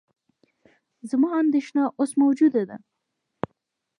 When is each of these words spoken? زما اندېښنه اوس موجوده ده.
زما 1.09 1.29
اندېښنه 1.41 1.83
اوس 1.99 2.11
موجوده 2.21 2.63
ده. 2.69 2.77